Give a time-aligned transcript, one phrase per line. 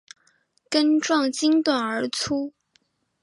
[0.67, 2.55] 根状茎短而粗。